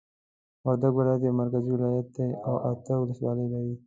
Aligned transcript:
وردګ 0.65 0.93
ولایت 0.97 1.21
یو 1.23 1.37
مرکزی 1.41 1.69
ولایت 1.73 2.07
دی 2.15 2.27
او 2.47 2.55
اته 2.69 2.93
ولسوالۍ 2.97 3.47
لری 3.53 3.73